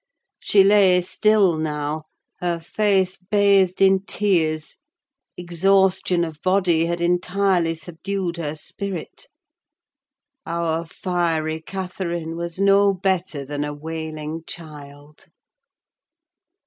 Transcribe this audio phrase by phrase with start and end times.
[0.39, 2.05] She lay still now,
[2.39, 4.77] her face bathed in tears.
[5.37, 9.27] Exhaustion of body had entirely subdued her spirit:
[10.43, 15.27] our fiery Catherine was no better than a wailing child.